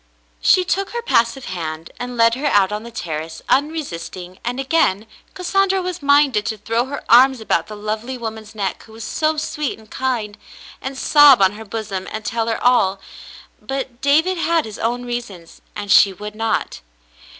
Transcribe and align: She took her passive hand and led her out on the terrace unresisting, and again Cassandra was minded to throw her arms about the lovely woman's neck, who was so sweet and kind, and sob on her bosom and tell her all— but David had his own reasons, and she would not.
She 0.41 0.65
took 0.65 0.89
her 0.93 1.01
passive 1.03 1.45
hand 1.45 1.91
and 1.99 2.17
led 2.17 2.33
her 2.33 2.47
out 2.47 2.71
on 2.71 2.81
the 2.81 2.89
terrace 2.89 3.43
unresisting, 3.47 4.39
and 4.43 4.59
again 4.59 5.05
Cassandra 5.35 5.79
was 5.79 6.01
minded 6.01 6.43
to 6.47 6.57
throw 6.57 6.85
her 6.85 7.03
arms 7.07 7.39
about 7.39 7.67
the 7.67 7.75
lovely 7.75 8.17
woman's 8.17 8.55
neck, 8.55 8.81
who 8.81 8.93
was 8.93 9.03
so 9.03 9.37
sweet 9.37 9.77
and 9.77 9.91
kind, 9.91 10.39
and 10.81 10.97
sob 10.97 11.39
on 11.39 11.51
her 11.51 11.65
bosom 11.65 12.07
and 12.09 12.25
tell 12.25 12.47
her 12.47 12.57
all— 12.63 12.99
but 13.61 14.01
David 14.01 14.39
had 14.39 14.65
his 14.65 14.79
own 14.79 15.05
reasons, 15.05 15.61
and 15.75 15.91
she 15.91 16.13
would 16.13 16.33
not. 16.33 16.81